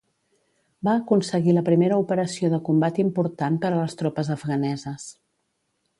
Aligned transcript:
Va 0.87 0.93
aconseguir 1.01 1.53
la 1.57 1.63
primera 1.67 1.99
operació 2.05 2.51
de 2.55 2.61
combat 2.71 2.99
important 3.05 3.61
per 3.67 3.71
a 3.73 3.77
les 3.77 3.97
tropes 4.03 4.33
afganeses. 4.37 5.07